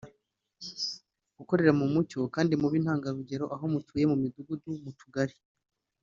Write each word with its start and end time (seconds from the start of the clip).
gukorera 1.37 1.71
mu 1.79 1.85
mucyo 1.93 2.19
kandi 2.35 2.53
mube 2.61 2.75
intangarugero 2.79 3.45
aho 3.55 3.65
mutuye 3.73 4.03
mu 4.11 4.15
midugudu 4.23 4.67
mu 4.83 4.91
tugari 4.99 5.35